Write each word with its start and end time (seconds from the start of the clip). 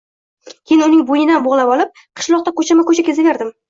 Keyin, 0.53 0.81
uning 0.85 1.03
bo‘ynidan 1.11 1.45
bog‘lavolib, 1.51 1.95
qishloqda 2.19 2.59
ko‘chama-ko‘cha 2.61 3.11
kezaverdim 3.11 3.59